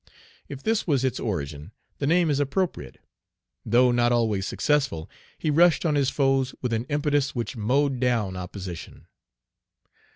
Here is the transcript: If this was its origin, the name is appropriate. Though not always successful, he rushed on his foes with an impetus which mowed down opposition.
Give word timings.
If 0.49 0.63
this 0.63 0.87
was 0.87 1.05
its 1.05 1.19
origin, 1.19 1.73
the 1.99 2.07
name 2.07 2.31
is 2.31 2.39
appropriate. 2.39 2.97
Though 3.63 3.91
not 3.91 4.11
always 4.11 4.47
successful, 4.47 5.07
he 5.37 5.51
rushed 5.51 5.85
on 5.85 5.93
his 5.93 6.09
foes 6.09 6.55
with 6.59 6.73
an 6.73 6.85
impetus 6.85 7.35
which 7.35 7.55
mowed 7.55 7.99
down 7.99 8.35
opposition. 8.35 9.05